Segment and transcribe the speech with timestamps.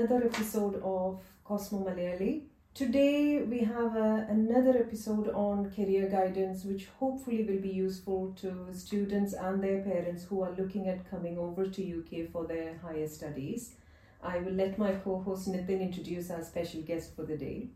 [0.00, 2.44] another episode of Cosmo Malayali.
[2.72, 8.68] Today we have uh, another episode on career guidance, which hopefully will be useful to
[8.72, 13.06] students and their parents who are looking at coming over to UK for their higher
[13.06, 13.74] studies.
[14.22, 17.68] I will let my co-host Nitin introduce our special guest for the day.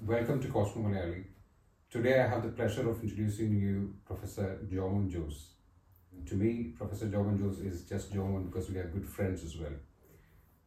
[0.00, 1.24] Welcome to Cosmo Malayali.
[1.90, 5.46] Today I have the pleasure of introducing you Professor Joemon Jose.
[6.26, 9.72] To me, Professor Joemon Jose is just Joemon because we are good friends as well.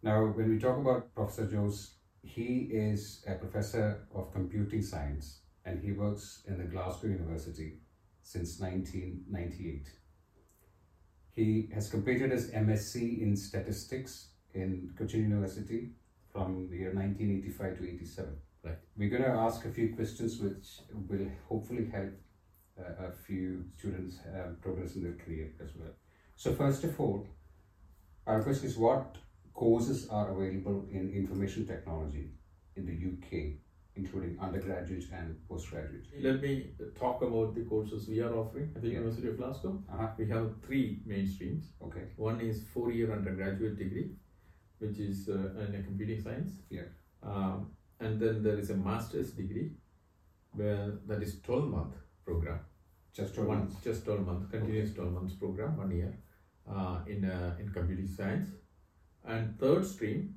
[0.04, 1.88] Now, when we talk about Professor Jose,
[2.24, 7.78] he is a professor of computing science and he works in the Glasgow University
[8.22, 9.88] since 1998.
[11.32, 15.92] He has completed his MSc in statistics in Cochin University
[16.34, 18.36] from the year 1985 to 87.
[18.62, 18.78] Right.
[18.98, 22.12] We're going to ask a few questions which will hopefully help
[22.78, 25.92] uh, a few students uh, progress in their career as well.
[26.36, 27.26] So, first of all,
[28.28, 29.18] our question is what
[29.54, 32.30] courses are available in information technology
[32.76, 33.54] in the UK,
[33.96, 36.06] including undergraduate and postgraduate?
[36.20, 39.00] Let me talk about the courses we are offering at the Yeah.
[39.00, 39.84] University of Glasgow.
[39.92, 40.08] Uh-huh.
[40.18, 41.74] We have three main streams.
[41.82, 42.06] Okay.
[42.18, 44.16] One is four-year undergraduate degree,
[44.80, 46.52] which is uh, in a computing science.
[46.70, 46.90] Yeah.
[47.22, 49.72] Um, and then there is a master's degree,
[50.52, 51.96] where that is 12 month
[52.26, 52.60] program.
[53.14, 53.84] Just one one month.
[53.84, 56.12] just 12 month continuous 12 months program one year
[56.68, 58.50] uh, in uh, in computing science
[59.26, 60.36] and third stream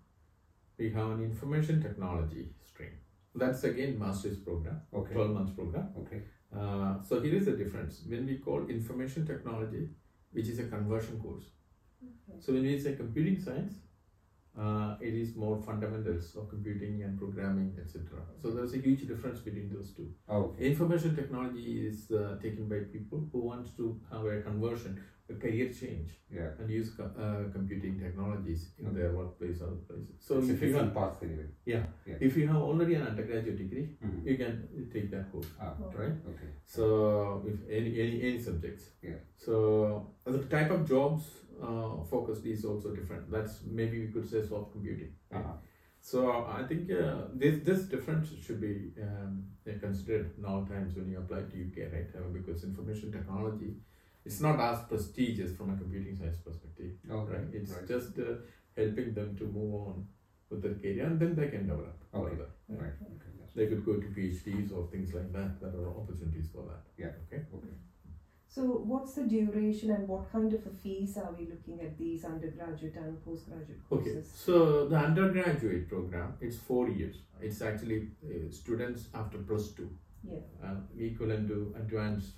[0.79, 2.93] we have an information technology stream
[3.35, 5.15] that's again master's program Okay.
[5.15, 6.23] 12 months program Okay.
[6.57, 9.89] uh, so here is the difference when we call information technology
[10.33, 11.45] which is a conversion course
[12.05, 12.39] Okay.
[12.41, 13.75] so when we say computing science
[14.59, 19.41] uh, it is more fundamentals of computing and programming etc so there's a huge difference
[19.41, 20.67] between those two Okay.
[20.71, 25.73] Information technology is uh, taken by people who want to have a conversion, a career
[25.73, 26.51] change, Yeah.
[26.59, 28.97] and use co- uh, computing technologies in Okay.
[28.99, 30.15] their workplace or other places.
[30.21, 31.47] So it's a if you different have, path anyway.
[31.65, 32.17] yeah, Yeah.
[32.21, 34.25] if you have already an undergraduate degree, Mhm.
[34.27, 35.51] you can take that course.
[35.61, 36.17] Ah, right.
[36.35, 36.51] Okay.
[36.65, 38.91] So if any any any subjects.
[39.03, 39.19] Yeah.
[39.37, 41.25] So the type of jobs
[41.61, 43.31] uh, focused is also different.
[43.31, 45.13] That's maybe we could say soft computing.
[45.31, 45.41] right?
[45.41, 45.57] Uh-huh.
[46.01, 46.19] So
[46.59, 49.45] I think uh, this this difference should be um,
[49.81, 52.11] considered now times when you apply to UK, right?
[52.15, 53.71] Uh, because information technology,
[54.27, 57.33] it's not as prestigious from a computing science perspective, Okay.
[57.35, 57.49] right?
[57.53, 57.89] It's right.
[57.95, 58.35] just uh,
[58.77, 60.07] helping them to move on
[60.51, 62.31] with their career, and then they can develop Okay.
[62.31, 62.49] further.
[62.69, 62.97] Right.
[63.17, 63.33] Okay.
[63.41, 63.51] Yes.
[63.55, 65.61] They could go to PhDs or things like that.
[65.61, 66.83] There are opportunities for that.
[67.05, 67.13] Yeah.
[67.27, 67.43] Okay.
[67.59, 67.75] Okay.
[68.57, 72.25] So, what's the duration and what kind of a fees are we looking at these
[72.25, 74.07] undergraduate and postgraduate courses?
[74.07, 74.33] Okay, courses?
[74.47, 77.17] so the undergraduate program it's four years.
[77.41, 79.91] It's actually uh, students after plus two.
[80.29, 80.39] Yeah.
[80.65, 82.33] uh, equivalent to advanced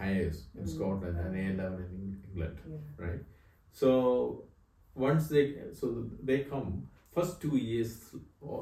[0.00, 0.68] Highers in Mm.
[0.68, 3.04] Scotland and A level in England, Yeah.
[3.06, 3.20] right?
[3.72, 4.44] So
[4.94, 8.14] once they so they come first two years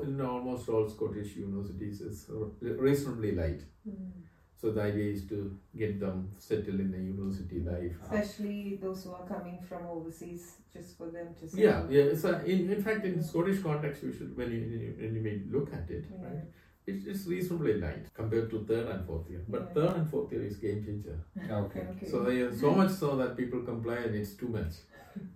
[0.05, 2.29] in almost all Scottish universities is
[2.61, 3.63] reasonably light.
[3.89, 4.11] Mm.
[4.57, 7.97] So the idea is to get them settled in the university life.
[8.03, 11.45] Especially those who are coming from overseas, just for them to.
[11.57, 11.93] Yeah, settle.
[11.93, 12.15] yeah.
[12.15, 15.73] So in, in fact, in Scottish context, we should when you when you may look
[15.75, 16.25] at it, Yeah.
[16.27, 16.45] right?
[16.87, 19.43] It's, it's reasonably light compared to third and fourth year.
[19.49, 19.75] But Yeah.
[19.75, 21.19] third and fourth year is game changer.
[21.65, 21.81] Okay.
[21.93, 22.07] Okay.
[22.11, 24.75] So they are so much so that people complain and it's too much.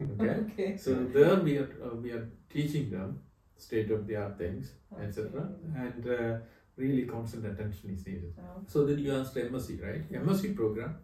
[0.03, 0.35] Okay.
[0.45, 0.77] okay.
[0.77, 3.21] so there we are uh, we are teaching them
[3.57, 5.49] state of the art things, etc.
[5.75, 6.37] And uh,
[6.77, 8.35] really constant attention is needed.
[8.39, 10.05] Oh, So then you asked MSc, right?
[10.13, 10.97] MSc program,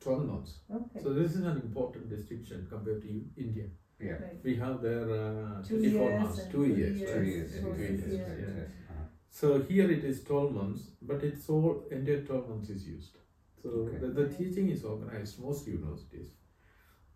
[0.00, 0.58] twelve months.
[0.78, 1.00] okay.
[1.02, 3.66] So this is an important distinction compared to India.
[3.98, 4.12] Yeah.
[4.12, 4.38] Right.
[4.44, 7.12] We have their uh, Two 24 years months, two three years, years.
[7.14, 7.50] Two years.
[7.60, 8.46] Two years, yes, yes, yeah.
[8.58, 8.68] yes.
[8.68, 8.85] Uh-huh.
[9.38, 13.18] So here it is 12 months, but it's all entire 12 months is used.
[13.62, 13.98] So Okay.
[14.02, 16.28] the, the teaching is organized most universities,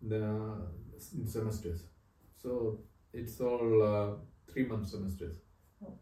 [0.01, 0.21] the
[1.17, 1.81] in semesters.
[2.43, 2.79] So
[3.13, 4.07] it's all uh,
[4.51, 5.35] three month semesters.
[5.83, 5.93] Oh.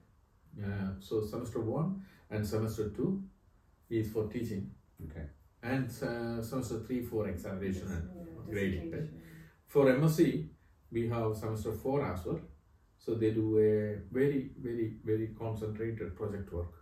[0.58, 0.90] Yeah.
[1.00, 3.24] So semester one and semester two
[3.90, 4.70] is for teaching,
[5.06, 5.26] Okay.
[5.64, 9.10] and uh, semester three for examination and Yeah, grading, right?
[9.68, 10.48] for MSc,
[10.92, 12.42] we have semester four as well.
[13.00, 16.74] So they do a very, very, very concentrated project work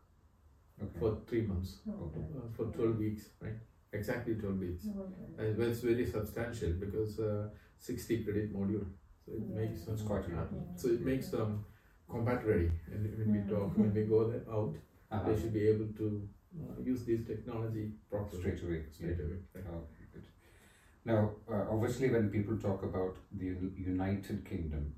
[0.83, 0.99] Okay.
[0.99, 2.23] for three months, Okay.
[2.37, 3.59] uh, for 12 weeks, right?
[3.93, 4.85] Exactly 12 weeks.
[4.87, 5.49] Okay.
[5.49, 7.49] And it's very substantial because uh,
[7.79, 8.85] 60 credit module.
[9.25, 9.55] So it Yeah.
[9.61, 10.49] makes them, It's quite a lot.
[10.75, 11.65] So it makes them
[12.09, 12.69] combat ready.
[12.91, 13.49] And when we Mm.
[13.49, 14.75] talk, when we go there out,
[15.11, 15.23] Uh-huh.
[15.25, 16.07] they should be able to
[16.61, 18.41] uh, use this technology properly.
[18.41, 18.81] Straight away.
[18.91, 19.39] Straight away.
[19.55, 19.65] right?
[19.65, 20.21] Okay.
[21.05, 23.45] Now, uh, obviously, when people talk about the
[23.95, 24.93] United Kingdom,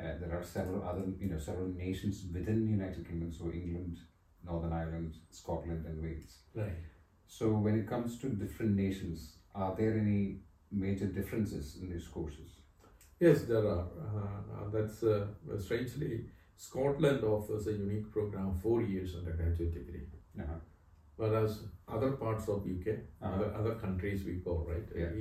[0.00, 3.32] uh, there are several other, you know, several nations within the United Kingdom.
[3.32, 3.98] So England,
[4.44, 6.38] Northern Ireland, Scotland, and Wales.
[6.54, 6.76] Right.
[7.26, 12.50] So when it comes to different nations, are there any major differences in these courses?
[13.20, 13.86] Yes, there are.
[14.06, 15.26] Uh, that's uh,
[15.58, 16.26] strangely,
[16.56, 20.06] Scotland offers a unique program four years undergraduate degree,
[20.38, 20.58] Uh-huh.
[21.16, 21.52] whereas
[21.88, 22.88] other parts of UK,
[23.22, 23.34] Uh-huh.
[23.34, 24.86] other, other countries we go right.
[24.94, 25.12] Yeah.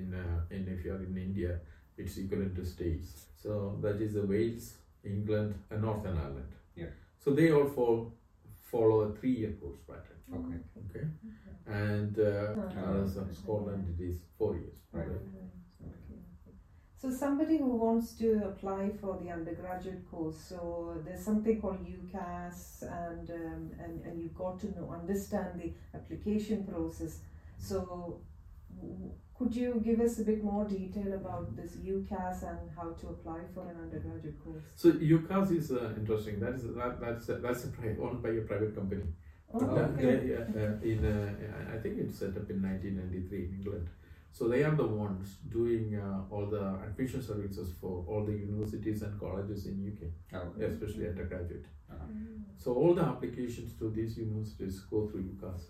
[0.00, 1.60] In uh, in if you are in India,
[1.98, 3.26] it's equivalent to states.
[3.42, 6.52] So that is the Wales, England, and Northern Ireland.
[6.74, 6.86] Yeah.
[7.22, 8.12] So they all follow
[8.72, 10.20] follow a three-year course pattern.
[10.38, 10.58] Okay.
[10.90, 11.06] Okay,
[11.66, 13.20] and uh, Uh-huh.
[13.20, 14.76] uh, Scotland it is four years.
[14.92, 15.06] Right.
[15.06, 15.44] Okay.
[16.98, 22.82] So somebody who wants to apply for the undergraduate course, so there's something called UCAS,
[22.82, 27.20] and um, and and you've got to know understand the application process.
[27.58, 28.20] So,
[28.80, 33.08] w- could you give us a bit more detail about this UCAS and how to
[33.08, 34.62] apply for an undergraduate course?
[34.74, 36.40] So UCAS is uh, interesting.
[36.40, 39.04] That is that, that's that's a pri- owned by a private company.
[39.52, 40.16] Oh, Uh, okay.
[40.26, 43.88] they- uh, uh, in uh, I think it's set up in 1993 in England.
[44.32, 49.02] So they are the ones doing uh, all the admission services for all the universities
[49.02, 50.00] and colleges in UK,
[50.40, 50.64] Okay.
[50.64, 51.64] especially undergraduate.
[51.90, 52.06] Uh-huh.
[52.58, 55.62] So all the applications to these universities go through UCAS.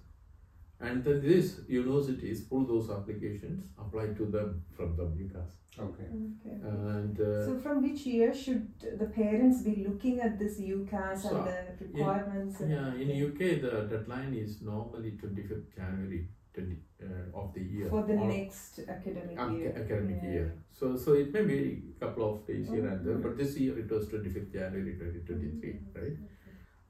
[0.79, 5.53] And then these universities pull those applications, apply to them from the UCAS.
[5.79, 6.05] Okay.
[6.05, 6.57] Okay.
[6.63, 8.69] And uh, So from which year should
[8.99, 12.61] the parents be looking at this UCAS So, and the requirements?
[12.61, 13.09] and yeah, in?
[13.29, 17.89] UK the deadline is normally 25th January 20, uh, of the year.
[17.89, 19.73] for the next academic ac- year.
[19.77, 20.31] academic Yeah.
[20.31, 20.55] year.
[20.71, 21.59] So so it may be
[21.97, 25.73] a couple of days here and there, but this year it was 25th January 2023,
[25.73, 26.01] Mm-hmm.
[26.01, 26.17] right?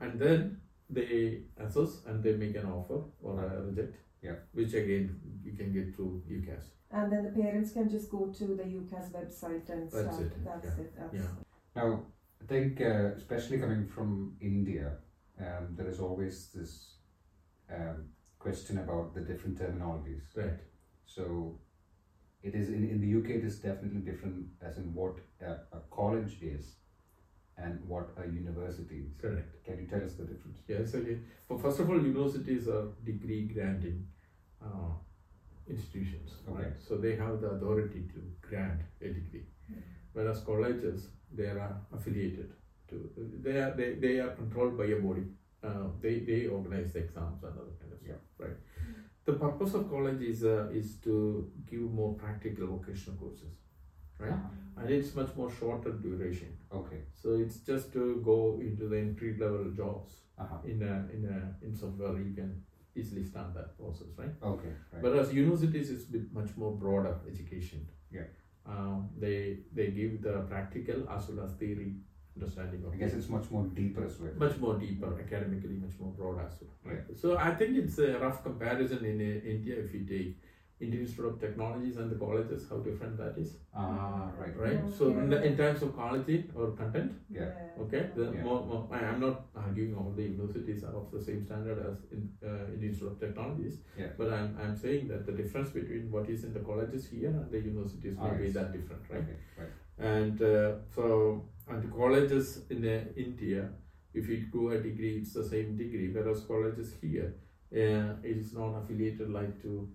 [0.00, 3.96] And then they assess and they make an offer or a reject.
[4.22, 4.36] Yeah.
[4.52, 6.64] Which again you can get through UCAS.
[6.90, 10.20] And then the parents can just go to the UCAS website and That's start.
[10.20, 10.94] it, That's yeah, it.
[10.98, 11.28] That's yeah.
[11.74, 12.02] Now,
[12.40, 14.92] I think, uh, especially coming from India,
[15.40, 16.94] um, there is always this
[17.72, 18.06] um,
[18.38, 20.24] question about the different terminologies.
[20.36, 20.60] Right.
[21.04, 21.58] So,
[22.42, 25.80] it is in, in the UK, it is definitely different as in what a, a
[25.90, 26.76] college is
[27.58, 29.12] and what a university is.
[29.20, 29.64] Correct.
[29.64, 30.58] Can you tell us the difference?
[30.68, 31.18] Yes, okay.
[31.48, 34.06] Well, first of all, universities are degree granting
[34.62, 34.92] uh,
[35.68, 36.62] institutions, Okay.
[36.62, 36.72] right?
[36.86, 39.46] So they have the authority to grant a degree.
[40.12, 42.52] Whereas colleges, they are affiliated
[42.88, 43.10] to,
[43.42, 45.24] they are they, they are controlled by a body.
[45.62, 48.56] Uh, they they organize the exams and other kind of stuff, right?
[49.24, 53.56] The purpose of college is uh, is to give more practical vocational courses,
[54.18, 54.32] right?
[54.32, 54.82] Uh-huh.
[54.82, 56.48] And it's much more shorter duration.
[56.72, 56.98] Okay.
[57.14, 60.58] So it's just to go into the entry level jobs Uh-huh.
[60.72, 61.36] in a in a
[61.66, 62.50] in somewhere you can
[62.94, 64.34] easily start that process, right?
[64.50, 64.72] Okay.
[64.92, 65.02] Right.
[65.04, 67.86] Whereas universities is bit much more broader education.
[68.18, 68.28] Yeah.
[68.72, 69.38] Um, they
[69.78, 71.90] they give the practical as well as theory
[72.36, 73.18] understanding of I guess it.
[73.18, 74.32] it's much more deeper as well.
[74.44, 76.74] much more deeper academically, much more broad as well.
[76.92, 77.04] Right.
[77.22, 80.36] So I think it's a rough comparison in uh, India if you take
[80.78, 84.54] Institute of Technologies and the colleges, how different that is, Ah, right.
[84.58, 84.80] right?
[84.98, 87.50] So in, the, in terms of quality or content, Yeah.
[87.80, 88.42] Okay, the Yeah.
[88.42, 91.96] more, more, I, I'm not arguing all the universities are of the same standard as
[92.12, 94.08] in uh, Institute of Technologies, Yeah.
[94.18, 97.50] but I'm, I'm saying that the difference between what is in the colleges here and
[97.50, 98.54] the universities may Ah, be yes.
[98.54, 99.20] that different, right?
[99.22, 99.38] Okay.
[99.58, 99.72] Right.
[99.98, 103.70] And uh, so, and the colleges in uh, India,
[104.12, 107.34] if you do a degree, it's the same degree, whereas colleges here,
[107.72, 109.88] uh, it is not affiliated like to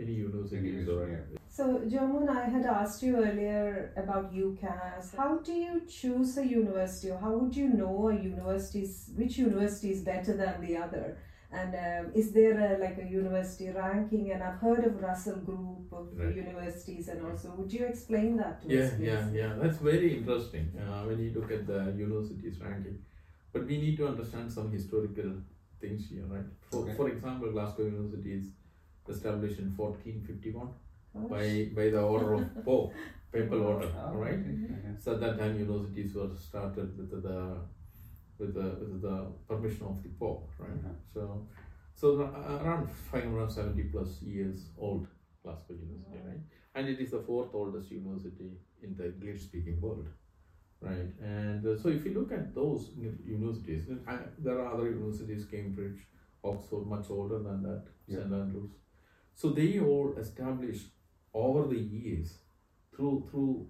[0.00, 1.38] any universities or yeah.
[1.48, 5.16] So, Joemon, I had asked you earlier about UCAS.
[5.16, 9.90] How do you choose a university, or how would you know a university's which university
[9.90, 11.16] is better than the other?
[11.50, 14.32] And um, is there a, like a university ranking?
[14.32, 16.34] And I've heard of Russell Group of Right.
[16.36, 18.90] universities, and also would you explain that to Yeah, us?
[18.96, 19.06] please?
[19.06, 19.52] yeah, yeah.
[19.62, 22.98] That's very interesting uh, when you look at the universities ranking.
[23.52, 25.30] But we need to understand some historical
[25.80, 26.44] things here, right?
[26.70, 26.94] For, Okay.
[26.96, 28.46] for example, Glasgow University is
[29.08, 30.68] established in 1451
[31.14, 31.30] Gosh.
[31.30, 32.92] by, by the order of Pope,
[33.32, 34.34] papal order, Ah, all right?
[34.34, 34.64] okay.
[34.64, 34.94] Okay.
[34.98, 37.58] So at that time, universities were started with the
[38.38, 40.70] with the with the permission of the Pope, right?
[40.70, 40.94] Uh-huh.
[41.14, 41.46] So,
[41.94, 45.06] so a- around 570 plus years old
[45.42, 46.40] Glasgow University, right?
[46.74, 48.50] And it is the fourth oldest university
[48.82, 50.06] in the English speaking world,
[50.82, 51.08] right?
[51.22, 52.90] And uh, so if you look at those
[53.24, 56.00] universities, I, there are other universities, Cambridge,
[56.44, 58.18] Oxford, much older than that, Yeah.
[58.18, 58.72] St Andrews.
[59.36, 60.86] So they all established
[61.34, 62.38] over the years
[62.94, 63.66] through through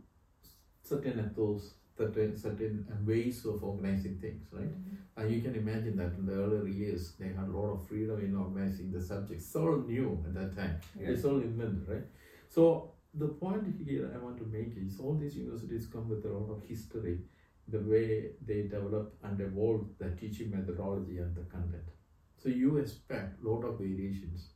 [0.81, 4.71] certain ethos, certain certain ways of organizing things, right?
[4.71, 5.21] Mm-hmm.
[5.21, 8.21] And you can imagine that in the earlier years, they had a lot of freedom
[8.21, 9.47] in organizing the subjects.
[9.47, 10.79] It's all new at that time.
[11.01, 11.09] Yeah.
[11.09, 12.07] It's all invented, right?
[12.49, 16.29] So the point here I want to make is all these universities come with a
[16.29, 17.19] lot of history,
[17.67, 21.89] the way they develop and evolve the teaching methodology and the content.
[22.37, 24.51] So you expect a lot of variations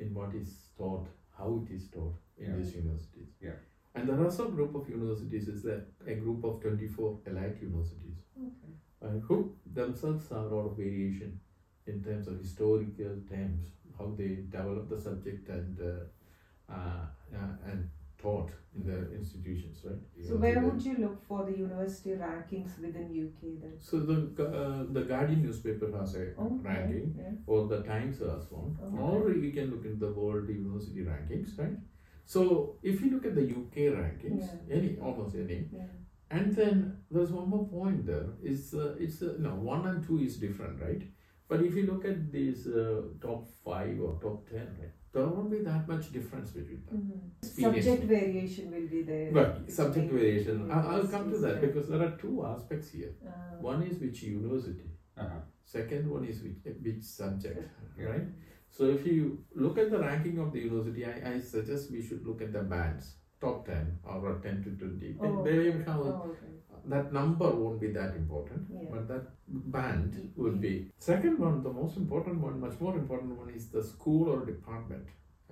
[0.00, 1.06] in what is taught,
[1.38, 2.56] how it is taught in Yeah.
[2.56, 3.28] these universities.
[3.40, 3.58] Yeah.
[3.94, 8.72] And the Russell Group of universities is that a group of 24 elite universities Okay.
[9.02, 9.38] uh, who
[9.80, 11.38] themselves have a lot of variation
[11.86, 17.88] in terms of historical terms, how they develop the subject and uh, uh, uh, and
[18.22, 19.98] taught in the institutions, right?
[20.28, 23.74] So where would you look for the university rankings within UK then?
[23.78, 27.32] So the uh, the Guardian newspaper has a Okay, ranking, Yeah.
[27.46, 29.06] or the Times has one, Oh.
[29.06, 31.78] or you can look into the world university rankings, right?
[32.24, 34.76] So if you look at the UK rankings, Yeah.
[34.78, 35.88] any almost any, Yeah.
[36.30, 40.18] and then there's one more point there is uh, it's uh, no one and two
[40.28, 41.02] is different, right?
[41.48, 45.50] But if you look at these uh, top five or top ten, right, there won't
[45.50, 46.98] be that much difference between them.
[47.00, 47.44] Mhm.
[47.62, 49.32] Subject variation will be there.
[49.32, 51.66] But subject between variation, I- I'll come to that yeah.
[51.66, 53.12] because there are two aspects here.
[53.26, 53.30] Uh,
[53.70, 55.40] One is which university, Uh-huh.
[55.64, 58.04] second one is which, which subject, Yeah.
[58.10, 58.28] right?
[58.70, 62.24] So if you look at the ranking of the university, I, I suggest we should
[62.26, 65.16] look at the bands, top 10 or 10 to 20.
[65.20, 65.70] Oh, They okay.
[65.70, 66.50] will Oh, okay.
[66.94, 68.88] that number won't be that important, Yeah.
[68.92, 70.60] but that band Y- would yeah.
[70.68, 70.92] be.
[70.98, 75.06] Second one, the most important one, much more important one is the school or department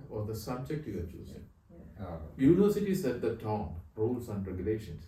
[0.09, 1.45] or the subject you are choosing.
[1.99, 5.07] Uh, Universities set the tone, rules and regulations,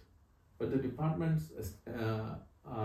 [0.58, 1.52] but the departments
[1.88, 2.36] uh,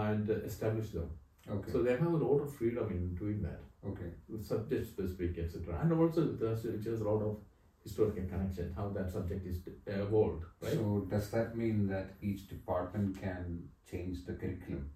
[0.04, 1.08] and establish them.
[1.54, 1.72] okay.
[1.72, 4.10] So they have a lot of freedom in doing that, okay.
[4.52, 5.80] subject specific, etc.
[5.82, 7.34] And also there's there's a lot of
[7.86, 10.72] historical connection, how that subject is evolved, right?
[10.72, 14.90] So does that mean that each department can change the curriculum?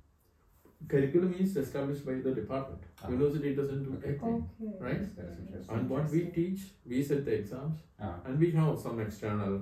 [0.92, 2.82] Curriculum is established by the department.
[3.02, 3.11] Ah.
[3.14, 4.09] University doesn't do Okay.
[4.12, 4.38] anything.
[4.68, 4.85] Okay.
[4.87, 5.02] Right?
[5.18, 5.76] That's interesting.
[5.76, 6.61] And what we teach,
[6.92, 9.54] we set the exams, Ah, and we have some external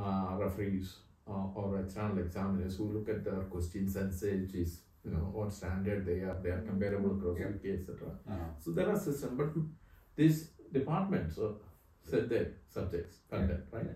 [0.00, 0.88] uh, referees
[1.28, 4.72] uh, or external examiners who look at the questions and say it is,
[5.04, 7.54] you know, what standard they are, they are comparable across Yeah.
[7.54, 8.12] UK, etc.
[8.28, 9.50] ah, So there are systems, but
[10.16, 10.38] these
[10.78, 11.67] departments uh, set
[12.10, 13.84] their subjects content, right?
[13.86, 13.92] yeah.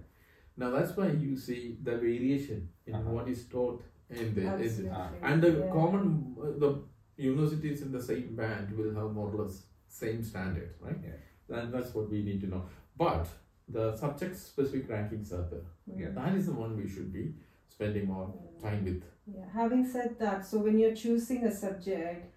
[0.56, 3.10] Now that's why you see the variation in Uh-huh.
[3.10, 4.90] what is taught in the, in the
[5.22, 5.70] and the Yeah.
[5.72, 6.70] common uh, the
[7.16, 10.98] universities in the same band will have more or less same standards, right?
[11.02, 11.56] Yeah.
[11.60, 12.62] And that's what we need to know.
[12.96, 13.26] But
[13.68, 15.66] the subject specific rankings are there.
[15.96, 16.10] Yeah.
[16.10, 17.34] That is the one we should be
[17.68, 19.02] spending more time with.
[19.26, 19.44] Yeah.
[19.52, 22.31] Having said that, so when you're choosing a subject,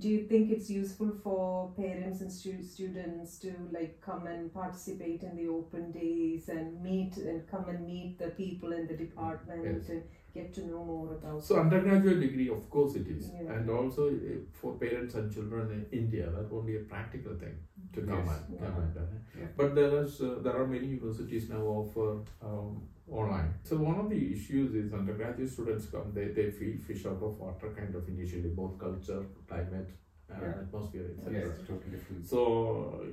[0.00, 5.22] do you think it's useful for parents and stu- students to like come and participate
[5.22, 9.64] in the open days and meet and come and meet the people in the department
[9.64, 9.88] Yes.
[9.88, 10.02] and
[10.34, 13.52] get to know more about So undergraduate degree, of course it is, Yeah.
[13.54, 17.56] and also uh, for parents and children in India, that won't be a practical thing
[17.94, 18.28] to come Yes.
[18.48, 18.66] and Yeah.
[18.66, 18.96] come and.
[18.96, 19.06] Uh,
[19.40, 19.46] Yeah.
[19.56, 22.08] But there is uh, there are many universities now offer
[22.42, 23.54] um, online.
[23.64, 27.38] So one of the issues is undergraduate students come, they they feel fish out of
[27.38, 29.88] water kind of initially, both culture, climate,
[30.30, 30.54] uh, Yeah.
[30.62, 31.32] atmosphere, etc.
[31.32, 32.26] yeah, totally different.
[32.26, 32.42] So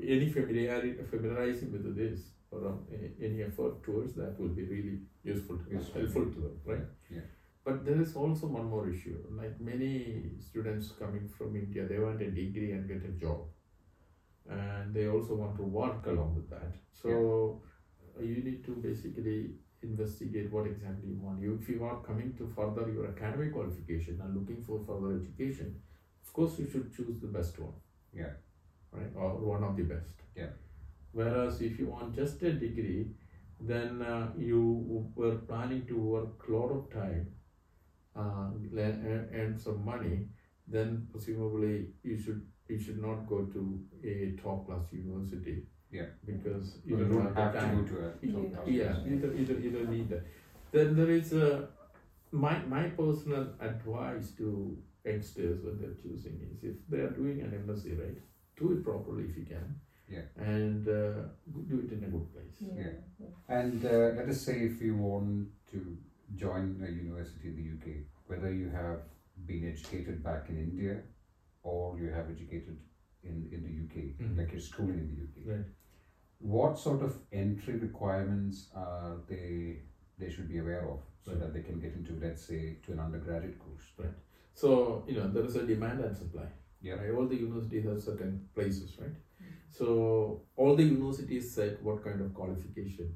[0.01, 2.79] any familiarity, familiarizing with this or um,
[3.21, 6.01] any effort towards that will be really useful, to Useful.
[6.01, 6.85] helpful to them, right?
[7.09, 7.21] Yeah.
[7.63, 9.17] But there is also one more issue.
[9.31, 9.93] Like many
[10.39, 13.39] students coming from India, they want a degree and get a job,
[14.47, 16.75] and they also want to work along with that.
[16.93, 17.61] So
[18.17, 21.41] uh, you need to basically investigate what exactly you want.
[21.41, 25.81] You, if you are coming to further your academic qualification and looking for further education,
[26.25, 27.73] of course you should choose the best one.
[28.13, 28.33] Yeah.
[28.91, 30.13] Right, or one of the best.
[30.35, 30.49] Yeah.
[31.13, 33.07] Whereas if you want just a degree,
[33.59, 37.27] then uh, you were planning to work a lot of time,
[38.15, 40.27] uh, le- earn earn some money,
[40.67, 43.63] then presumably you should you should not go to
[44.03, 45.63] a top class university.
[45.97, 46.09] Yeah.
[46.25, 47.75] Because you You don't, don't have, have the to time.
[47.77, 48.81] go to a Yeah.
[48.81, 50.23] Yeah, you don't, you don't, you don't need that.
[50.71, 51.67] Then there is a
[52.31, 54.47] my my personal advice to
[55.05, 58.17] youngsters when they're choosing is if they are doing an MSc, right,
[58.59, 59.67] do it properly if you can.
[60.15, 60.25] Yeah.
[60.53, 61.13] And uh,
[61.69, 62.57] do it in a good place.
[62.61, 63.27] Yeah.
[63.59, 65.79] And uh, let us say if you want to
[66.35, 67.85] join a university in the UK,
[68.27, 68.99] whether you have
[69.47, 70.93] been educated back in India
[71.63, 72.77] or you have educated
[73.23, 74.37] in, in the UK, Mhm.
[74.37, 75.65] like you're schooling in the UK, Right.
[76.39, 79.79] What sort of entry requirements are they
[80.17, 81.39] they should be aware of so Right.
[81.41, 83.85] that they can get into, let's say, to an undergraduate course?
[83.97, 84.13] Right.
[84.53, 86.47] So you know there is a demand and supply.
[86.81, 86.93] Yeah.
[86.95, 87.11] Right?
[87.17, 89.15] All the universities have certain places, right?
[89.69, 93.13] So all the universities set what kind of qualification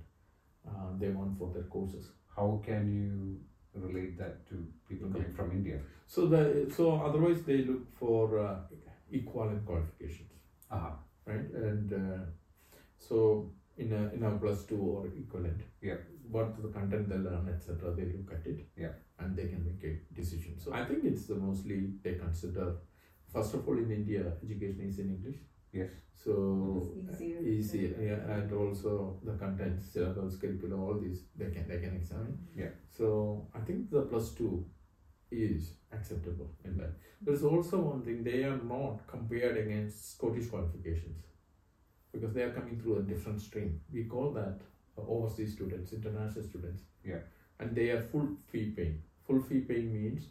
[0.67, 2.09] uh, they want for their courses.
[2.35, 3.39] How can you
[3.81, 4.55] relate that to
[4.89, 5.79] people coming from India?
[6.07, 8.55] So the so otherwise they look for uh,
[9.11, 10.33] equivalent qualifications,
[10.71, 10.91] Uh-huh.
[11.25, 11.47] right?
[11.69, 12.25] And uh,
[12.99, 15.97] so in a in a plus two or equivalent, Yeah.
[16.29, 17.91] what the content they learn, etc.
[17.95, 18.93] They look at it, Yeah.
[19.19, 20.59] and they can make a decision.
[20.59, 22.67] So I think it's the mostly they consider.
[23.33, 25.39] First of all, in India, education is in English,
[25.71, 25.91] Yes.
[26.13, 26.33] so
[27.09, 27.37] It's easier.
[27.39, 31.79] is uh, easy, yeah, and also the contents, syllabus, curriculum, all these they can they
[31.79, 32.37] can examine.
[32.55, 32.71] Yeah.
[32.89, 34.65] So I think the plus two
[35.31, 36.93] is acceptable in that.
[37.21, 41.17] There's also one thing they are not compared against Scottish qualifications
[42.11, 43.79] because they are coming through a different stream.
[43.93, 44.61] We call that
[44.97, 46.83] uh, overseas students, international students.
[47.03, 47.19] Yeah.
[47.59, 49.01] And they are full fee paying.
[49.27, 50.29] Full fee paying means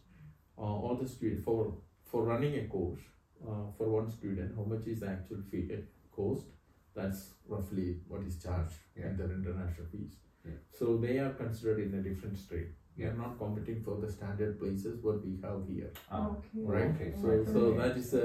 [0.56, 1.74] uh, all the students for
[2.10, 3.00] for running a course
[3.46, 5.76] uh, for one student, how much is the actual fee uh,
[6.14, 6.46] cost?
[6.94, 9.08] That's roughly what is charged Yeah.
[9.10, 10.16] in their international fees.
[10.44, 10.52] Yeah.
[10.78, 12.74] So they are considered in a different stream.
[12.98, 13.10] They Yeah.
[13.10, 15.90] are not competing for the standard places what we have here.
[16.10, 16.64] Ah, Okay.
[16.74, 16.90] Right.
[16.94, 17.12] Okay.
[17.22, 18.24] So so that is a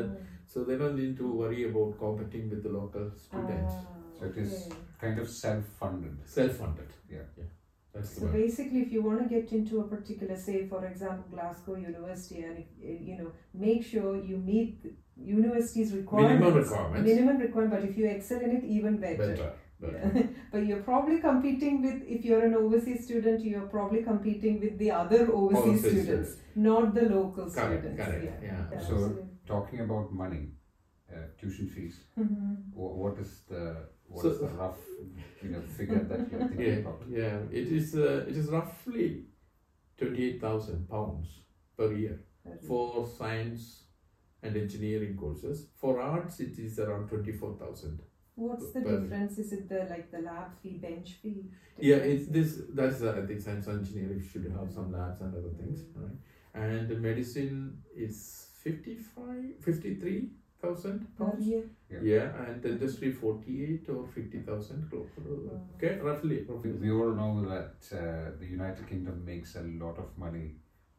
[0.54, 3.76] so they don't need to worry about competing with the local students.
[3.82, 4.78] Ah, So it is- okay.
[5.04, 6.16] kind of self-funded.
[6.38, 6.90] Self-funded.
[7.16, 7.28] Yeah.
[7.38, 7.52] Yeah.
[7.94, 11.76] That's So basically, if you want to get into a particular, say, for example, Glasgow
[11.76, 13.32] University, and if, eh, you know,
[13.66, 14.94] make sure you meet the
[15.34, 16.40] university's requirements.
[16.40, 17.06] Minimum requirements.
[17.10, 19.28] Minimum requirement, but if you excel in it, even better.
[19.34, 19.52] Better.
[19.80, 20.12] Better.
[20.16, 20.24] Yeah.
[20.52, 24.92] but you're probably competing with, if you're an overseas student, you're probably competing with the
[24.92, 28.04] other overseas Overseas students, not the local Correct, students.
[28.06, 28.48] correct, yeah.
[28.50, 29.24] Yeah, So- absolutely.
[29.46, 30.54] Talking about money,
[31.12, 32.06] uh, tuition fees.
[32.18, 32.58] Mhm.
[32.74, 34.80] What is the what So- is the rough
[35.44, 37.02] you know figure that you're thinking Yeah, about?
[37.10, 37.40] yeah.
[37.52, 39.26] It is uh, it is roughly
[39.98, 41.42] twenty-eight thousand pounds
[41.78, 42.20] per year
[42.68, 43.84] for science
[44.42, 45.68] and engineering courses.
[45.76, 48.00] For arts, it is around twenty-four thousand.
[48.36, 49.38] What's the per- difference?
[49.38, 51.46] Is it the like the lab fee, bench fee?
[51.78, 52.62] Yeah, it's this.
[52.74, 56.18] That's uh, I think science and engineering should have some labs and other things, right?
[56.56, 61.46] And the medicine is 55, 53,000 per pounds.
[61.46, 61.64] year.
[61.92, 62.00] Yeah.
[62.02, 64.90] Yeah, and industry forty-eight or fifty thousand.
[65.76, 66.46] Okay, roughly.
[66.48, 66.72] We, roughly.
[66.72, 70.56] we all know that uh, the United Kingdom makes a lot of money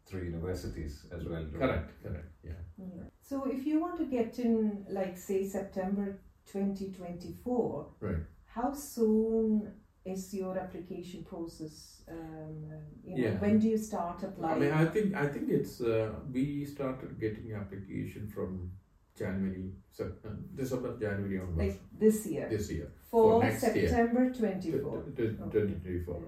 [0.07, 1.43] through universities as well.
[1.43, 2.31] don't Correct, correct.
[2.45, 2.53] Yeah.
[2.79, 3.05] Yeah.
[3.23, 8.16] So if you want to get in, like say September 2024, Right.
[8.46, 9.72] how soon
[10.04, 12.02] is your application process?
[12.09, 12.70] Um,
[13.02, 13.40] you know, Yeah.
[13.40, 14.57] When do you start applying?
[14.57, 18.70] I mean, I think I think it's uh, we started getting application from
[19.16, 22.88] January, Sep- uh, December, January onwards like this year this year.
[23.11, 23.50] for, for.
[23.59, 25.02] September 24.
[25.16, 26.20] Twenty twenty four.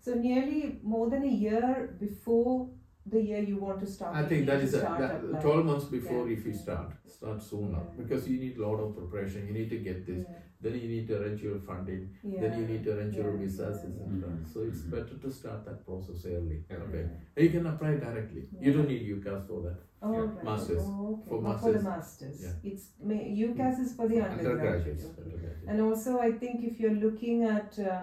[0.00, 2.70] So nearly more than a year before
[3.06, 4.16] the year you want to start.
[4.16, 5.42] I think that is that a, that, applying.
[5.42, 6.36] twelve months before Yeah.
[6.36, 8.02] if you start start sooner Yeah.
[8.02, 9.46] because you need a lot of preparation.
[9.46, 10.24] You need to get this.
[10.28, 10.34] Yeah.
[10.62, 12.08] Then you need to arrange your funding.
[12.22, 12.40] Yeah.
[12.42, 13.40] Then you need to arrange your Yeah.
[13.42, 13.90] visas, Yeah.
[13.90, 14.30] etc.
[14.30, 14.46] Mhm.
[14.52, 14.90] So it's Mhm.
[14.96, 16.64] better to start that process early.
[16.70, 17.04] Okay.
[17.36, 17.42] Yeah.
[17.44, 18.48] You can apply directly.
[18.60, 19.78] You don't need UCAS for that.
[20.02, 20.20] Oh, Yeah.
[20.20, 20.44] right.
[20.44, 20.82] Masters.
[20.86, 21.28] Oh, okay.
[21.28, 22.30] For Not for the masters.
[22.32, 22.42] masters.
[22.64, 22.70] Yeah.
[22.72, 24.60] It's ma- UCAS is for the undergraduate.
[24.60, 25.04] Undergraduates.
[25.18, 25.68] Undergraduates.
[25.68, 28.02] And also, I think if you're looking at uh,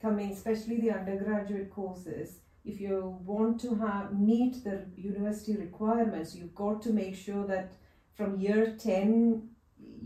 [0.00, 6.54] coming, especially the undergraduate courses, if you want to have meet the university requirements, you've
[6.54, 7.72] got to make sure that
[8.14, 9.10] from year ten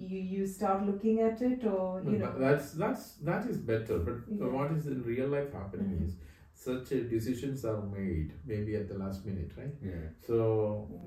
[0.09, 2.39] you you start looking at it, or you No, know.
[2.47, 3.99] that's that's that is better.
[4.09, 4.49] But Yeah.
[4.57, 6.07] what is in real life happening Mhm.
[6.07, 6.17] is
[6.65, 9.77] such decisions are made maybe at the last minute, right?
[9.91, 10.09] Yeah.
[10.27, 10.37] So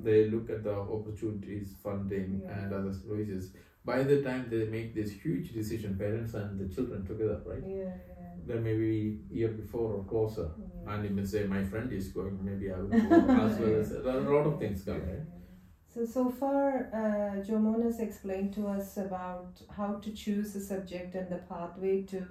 [0.08, 2.56] they look at the opportunities, funding, Yeah.
[2.60, 3.52] and other services.
[3.92, 7.64] By the time they make this huge decision, parents and the children together, right?
[7.68, 8.13] Yeah, yeah,
[8.46, 10.94] Then maybe year before or closer, yeah.
[10.94, 12.98] and you may say my friend is going, maybe I will go
[13.46, 13.80] as well.
[13.80, 15.26] As, there are a lot of things come, right?
[15.94, 21.14] So, so far, uh, Joemon has explained to us about how to choose a subject
[21.14, 22.26] and the pathway to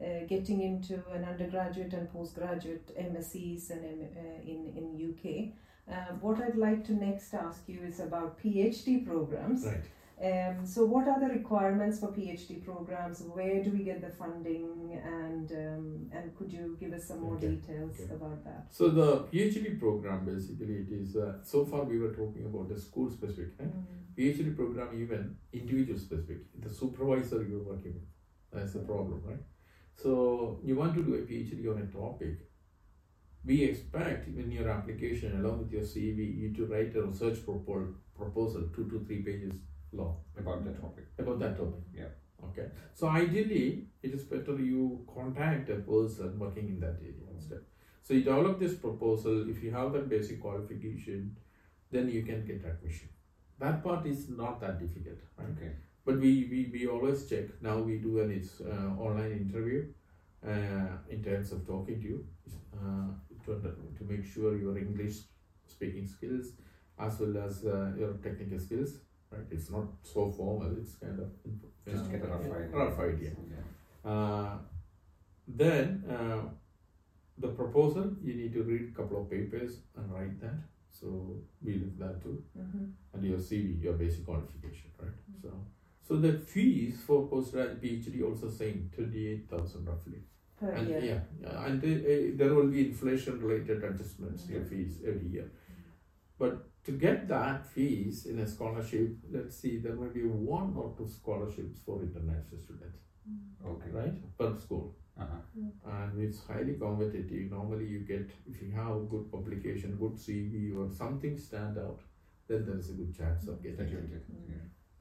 [0.00, 5.52] uh, getting into an undergraduate and postgraduate MScs and M- uh, in, in UK.
[5.92, 9.64] Uh, what I'd like to next ask you is about PhD programs.
[9.64, 9.82] Right.
[10.22, 13.22] Um, so, what are the requirements for PhD programs?
[13.22, 15.00] Where do we get the funding?
[15.04, 18.14] And um, and could you give us some more Okay, details okay.
[18.14, 18.66] about that?
[18.70, 22.78] So the PhD program basically it is uh, so far we were talking about the
[22.80, 23.74] school specific, right?
[23.74, 23.84] Mm.
[24.16, 26.38] PhD program even individual specific.
[26.60, 28.08] The supervisor you're working with.
[28.52, 29.42] That's the problem, right?
[29.96, 32.48] So you want to do a PhD on a topic.
[33.44, 37.94] We expect in your application along with your CV you to write a research propos-
[38.16, 39.54] proposal two to three pages
[39.92, 41.04] long About that topic.
[41.18, 41.82] about that topic.
[41.94, 42.12] Yeah.
[42.44, 42.68] Okay.
[42.94, 47.60] So ideally, it is better you contact a person working in that area instead.
[48.02, 49.48] So you develop this proposal.
[49.48, 51.36] If you have that basic qualification,
[51.90, 53.08] then you can get admission.
[53.58, 55.48] That part is not that difficult, right?
[55.56, 55.72] Okay.
[56.04, 57.44] But we, we, we always check.
[57.62, 59.86] Now we do an it's uh, online interview
[60.44, 62.26] uh, in terms of talking to you
[62.74, 63.12] uh,
[63.46, 63.52] to,
[63.98, 65.18] to make sure your English
[65.68, 66.48] speaking skills
[66.98, 68.94] as well as uh, your technical skills.
[69.32, 70.76] Right, it's not so formal.
[70.78, 71.28] It's kind of
[71.86, 72.76] Just get a rough idea.
[72.80, 73.30] rough idea.
[73.54, 74.10] Yeah.
[74.10, 74.58] Uh,
[75.48, 76.42] then uh,
[77.38, 80.58] the proposal you need to read a couple of papers and write that.
[80.90, 82.92] So we look that too, Mhm.
[83.14, 85.16] and your CV, your basic qualification, right?
[85.42, 85.50] So
[86.02, 90.20] So the fees for postgraduate PhD also same twenty eight thousand roughly.
[90.60, 91.00] Per and year.
[91.10, 94.52] yeah, yeah, and uh, uh, there will be inflation related adjustments Mm-hmm.
[94.54, 95.48] your fees every year.
[96.38, 100.92] But to get that fees in a scholarship, let's see, there may be one or
[100.96, 102.98] two scholarships for international students,
[103.64, 103.90] Okay.
[103.90, 104.96] right, per school.
[105.20, 105.90] Uh-huh.
[105.92, 107.50] And it's highly competitive.
[107.50, 112.00] Normally, you get if you have good publication, good CV, or something stand out,
[112.48, 114.24] then there is a good chance of getting it.
[114.48, 114.56] Yeah.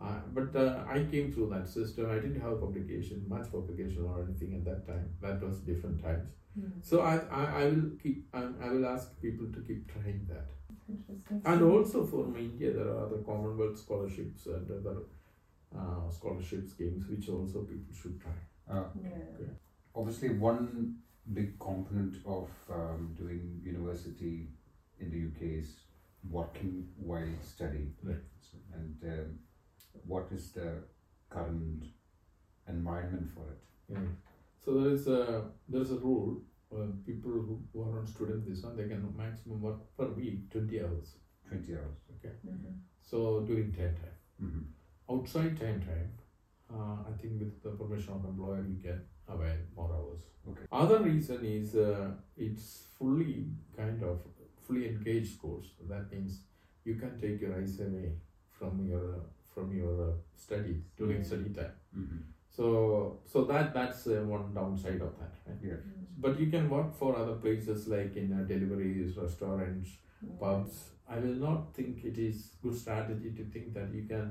[0.06, 2.10] Uh, but uh, I came through that system.
[2.10, 5.10] I didn't have publication, much publication or anything at that time.
[5.22, 6.30] That was different times.
[6.60, 6.72] Mm.
[6.82, 10.48] So I, I, I will keep I, I will ask people to keep trying that.
[10.92, 11.42] Interesting.
[11.46, 14.98] And also from India, there are other Commonwealth scholarships and other
[15.78, 18.38] uh, scholarship schemes which also people should try.
[18.70, 19.48] Uh, Yeah.
[19.96, 20.98] obviously, one
[21.34, 24.50] big component of um, doing university
[25.00, 25.70] in the UK is
[26.30, 27.94] working while studying.
[28.04, 28.18] Right.
[28.42, 29.40] So, and um,
[30.06, 30.84] what is the
[31.30, 31.86] current
[32.68, 33.62] environment for it?
[34.64, 36.42] So there is a there is a rule.
[36.74, 40.80] Uh, people who, who are on student visa they can maximum work per week twenty
[40.82, 41.16] hours.
[41.50, 41.98] 20 hours.
[42.46, 42.76] Mhm.
[43.02, 44.18] So during term time.
[44.40, 44.62] hmm
[45.14, 46.12] Outside time time,
[46.74, 50.22] uh, I think with the permission of employer you can avail more hours.
[50.48, 50.66] Okay.
[50.72, 54.22] Other reason is uh, it's fully kind of
[54.68, 55.74] fully engaged course.
[55.90, 56.40] That means
[56.86, 58.14] you can take your eyes away
[58.50, 59.08] from your
[59.54, 60.14] from your uh,
[60.46, 61.28] study during Yeah.
[61.32, 61.76] study time.
[61.94, 62.22] hmm
[62.56, 65.34] So so that that's uh, one downside of that.
[65.48, 65.58] Right?
[65.64, 65.80] Yeah.
[66.18, 69.90] But you can work for other places like in uh, deliveries, restaurants,
[70.24, 70.40] Mm.
[70.40, 70.76] pubs.
[71.10, 74.28] I will not think it is good strategy to think that you can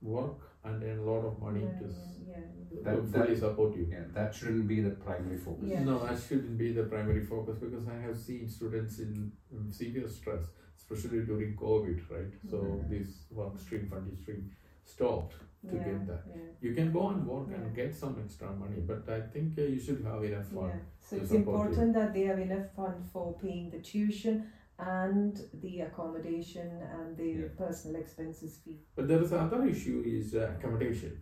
[0.00, 2.38] work and earn a lot of money Yeah, to yeah,
[2.72, 2.80] yeah.
[2.84, 3.84] That- fully that- support you.
[3.90, 5.68] Yeah, that shouldn't be the primary focus.
[5.74, 5.84] Yeah.
[5.84, 9.30] No, that shouldn't be the primary focus because I have seen students in
[9.70, 10.44] severe stress,
[10.78, 12.32] especially during COVID, right?
[12.50, 12.88] So Mhm.
[12.94, 14.50] this work stream, funding stream
[14.84, 15.34] stopped.
[15.70, 16.22] To yeah, get that.
[16.28, 16.42] Yeah.
[16.60, 17.56] You can go and work Yeah.
[17.56, 20.68] and get some extra money, but I think uh, you should have enough fun.
[20.68, 20.80] Yeah.
[21.00, 21.52] So it's support you.
[21.54, 24.46] important that they have enough fund for paying the tuition
[24.78, 28.80] and the accommodation and the personal expenses fee.
[28.96, 31.20] But there is another issue is uh, accommodation.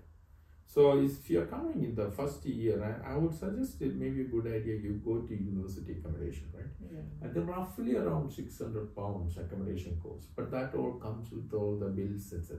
[0.66, 4.22] So if you're coming in the first year, I, I would suggest it may be
[4.22, 6.64] a good idea you go to university accommodation, right?
[6.80, 7.00] Yeah.
[7.20, 10.28] And then roughly around 600 pounds accommodation cost.
[10.34, 12.58] But that all comes with all the bills, etc.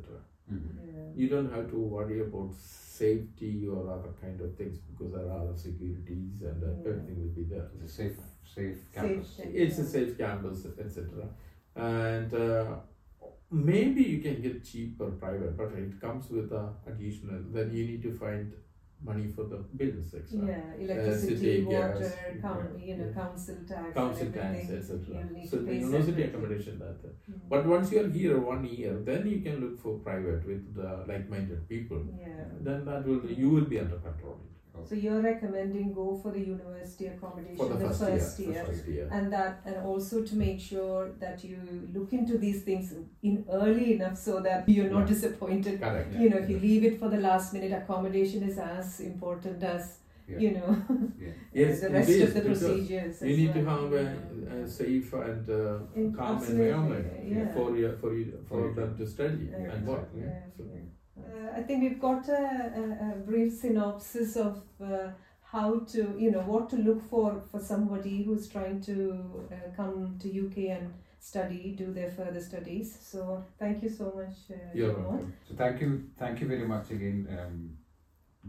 [0.51, 0.77] Mhm.
[0.85, 1.09] Yeah.
[1.15, 5.39] You don't have to worry about safety or other kind of things because there are
[5.43, 6.89] other securities and uh, Yeah.
[6.89, 7.69] everything will be there.
[7.75, 9.29] It's a safe, safe campus.
[9.37, 11.29] Safe It's a safe campus, etc.
[11.75, 12.75] And uh,
[13.51, 17.41] maybe you can get cheaper private, but it comes with a additional.
[17.51, 18.53] Then you need to find
[19.03, 20.45] money for the bills, extra.
[20.47, 25.27] Yeah, electricity, city, water, gas, coun- yeah, you know, council tax, Council tax, etc.
[25.49, 26.99] So the university accommodation that.
[27.09, 27.39] uh, Mm.
[27.49, 30.89] But once you are here one year, then you can look for private with the
[31.11, 32.01] like-minded people.
[32.23, 32.43] Yeah.
[32.67, 34.37] Then that will you will be under control
[34.89, 38.51] So you're recommending go for the university accommodation for the, the first, first year.
[38.53, 38.65] year.
[38.65, 39.09] First year.
[39.11, 41.59] and that and also to make sure that you
[41.93, 45.13] look into these things in early enough so that you're not Yeah.
[45.13, 46.13] disappointed Correct.
[46.21, 49.83] you know if you leave it for the last minute accommodation is as important as
[50.31, 50.39] Yeah.
[50.43, 50.69] you know
[51.25, 51.33] Yeah.
[51.61, 54.05] Yes, the rest of the procedures You need to have a,
[54.55, 57.05] a safe and uh, In- calm environment
[57.35, 57.53] yeah.
[57.55, 60.07] for you, for you, for them to study Yeah, and work.
[60.15, 60.43] yeah, Yeah.
[60.57, 60.89] So, yeah.
[61.55, 65.09] I think we've got a, a, a brief synopsis of uh,
[65.43, 70.17] how to, you know, what to look for for somebody who's trying to uh, come
[70.19, 72.97] to UK and study, do their further studies.
[73.01, 75.03] So thank you so much, uh, You're John.
[75.03, 75.33] welcome.
[75.47, 77.77] So thank you, thank you very much again, um,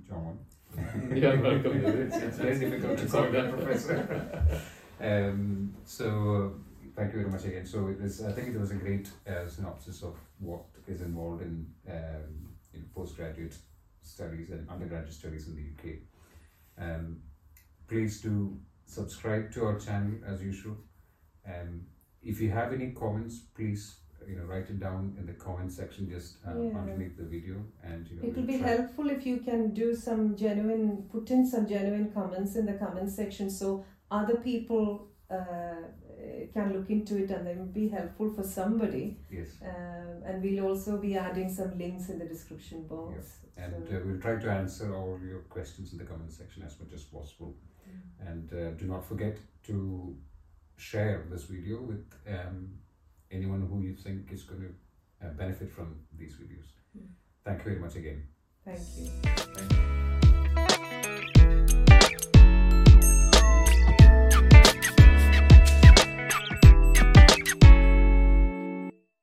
[0.09, 0.38] John.
[1.16, 1.85] You're welcome.
[1.85, 4.61] it's, it's very difficult to call that professor.
[5.00, 6.55] um, so
[6.96, 7.64] thank you very much again.
[7.64, 11.42] So it was, I think it was a great uh, synopsis of what is involved
[11.42, 12.44] in, um,
[12.75, 13.57] in postgraduate
[14.03, 15.97] studies and undergraduate studies in the UK.
[16.79, 17.23] Um,
[17.89, 20.77] please do subscribe to our channel as usual.
[21.47, 21.87] Um,
[22.23, 26.09] if you have any comments, please you know write it down in the comment section
[26.09, 26.79] just uh, Yeah.
[26.79, 29.95] underneath the video, and you know It will we'll be helpful if you can do
[29.95, 35.83] some genuine, put in some genuine comments in the comment section so other people uh,
[36.53, 39.16] can look into it and they will be helpful for somebody.
[39.31, 39.49] Yes.
[39.62, 43.14] Um, and we'll also be adding some links in the description box.
[43.16, 43.29] Yes.
[43.57, 46.79] And So- uh, we'll try to answer all your questions in the comment section as
[46.81, 47.55] much as possible.
[48.20, 50.16] And uh, do not forget to
[50.77, 52.79] share this video with um,
[53.31, 56.68] anyone who you think is going to uh, benefit from these videos.
[56.97, 57.07] Mm.
[57.44, 58.23] Thank you very much again.
[58.64, 59.07] Thank you.
[59.23, 60.13] Thank you.